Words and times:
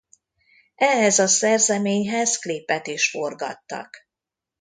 Ehhez 0.75 1.19
a 1.19 1.27
szerzeményhez 1.27 2.37
klipet 2.37 2.87
is 2.87 3.09
forgattak. 3.09 3.95